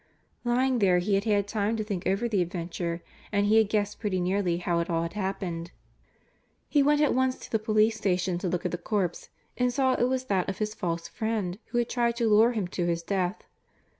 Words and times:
Lying 0.43 0.79
there 0.79 0.97
he 0.97 1.13
had 1.13 1.25
had 1.25 1.47
time 1.47 1.77
to 1.77 1.83
think 1.83 2.07
over 2.07 2.27
the 2.27 2.41
adventure 2.41 3.03
and 3.31 3.45
he 3.45 3.57
had 3.57 3.69
guessed 3.69 3.99
pretty 3.99 4.19
nearly 4.19 4.57
how 4.57 4.79
it 4.79 4.89
all 4.89 5.03
had 5.03 5.13
happened. 5.13 5.69
He 6.67 6.81
went 6.81 7.01
at 7.01 7.13
once 7.13 7.37
to 7.37 7.51
the 7.51 7.59
police 7.59 7.97
station 7.97 8.39
to 8.39 8.49
look 8.49 8.65
at 8.65 8.71
the 8.71 8.79
corpse 8.79 9.29
and 9.59 9.71
saw 9.71 9.93
it 9.93 10.01
was 10.09 10.25
that 10.25 10.49
of 10.49 10.57
his 10.57 10.73
false 10.73 11.07
friend, 11.07 11.59
who 11.67 11.77
had 11.77 11.87
tried 11.89 12.15
to 12.15 12.27
lure 12.27 12.53
him 12.53 12.67
to 12.69 12.87
his 12.87 13.03
death. 13.03 13.43